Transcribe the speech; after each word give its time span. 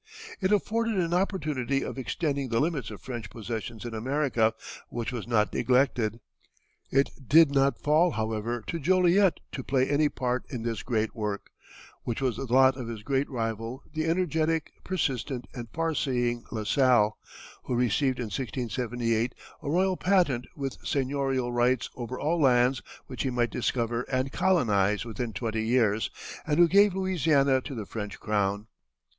It 0.39 0.51
afforded 0.51 0.95
an 0.97 1.13
opportunity 1.13 1.83
of 1.85 1.99
extending 1.99 2.49
the 2.49 2.59
limits 2.59 2.89
of 2.89 3.03
French 3.03 3.29
possessions 3.29 3.85
in 3.85 3.93
America, 3.93 4.55
which 4.89 5.11
was 5.11 5.27
not 5.27 5.53
neglected. 5.53 6.19
It 6.89 7.11
did 7.27 7.51
not 7.51 7.77
fall, 7.77 8.09
however, 8.09 8.63
to 8.65 8.79
Joliet 8.79 9.39
to 9.51 9.63
play 9.63 9.87
any 9.87 10.09
part 10.09 10.43
in 10.49 10.63
this 10.63 10.81
great 10.81 11.13
work, 11.15 11.51
which 12.01 12.19
was 12.19 12.37
the 12.37 12.51
lot 12.51 12.77
of 12.77 12.87
his 12.87 13.03
great 13.03 13.29
rival, 13.29 13.83
the 13.93 14.05
energetic, 14.05 14.71
persistent, 14.83 15.45
and 15.53 15.69
far 15.71 15.93
seeing 15.93 16.45
La 16.51 16.63
Salle, 16.63 17.15
who 17.65 17.75
received 17.75 18.17
in 18.17 18.25
1678 18.31 19.35
a 19.61 19.69
royal 19.69 19.97
patent 19.97 20.47
with 20.55 20.79
seignorial 20.83 21.51
rights 21.53 21.91
over 21.95 22.19
all 22.19 22.41
lands 22.41 22.81
which 23.05 23.21
he 23.21 23.29
might 23.29 23.51
discover 23.51 24.01
and 24.11 24.31
colonize 24.31 25.05
within 25.05 25.31
twenty 25.31 25.61
years, 25.63 26.09
and 26.47 26.57
who 26.57 26.67
gave 26.67 26.95
Louisiana 26.95 27.61
to 27.61 27.75
the 27.75 27.85
French 27.85 28.19
crown. 28.19 28.65